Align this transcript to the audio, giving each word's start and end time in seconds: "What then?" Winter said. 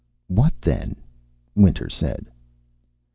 "What 0.29 0.59
then?" 0.61 0.95
Winter 1.53 1.87
said. 1.87 2.25